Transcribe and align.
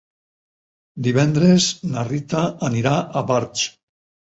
Divendres 1.07 1.67
na 1.91 2.07
Rita 2.09 2.43
anirà 2.71 2.97
a 3.01 3.25
Barx. 3.31 3.71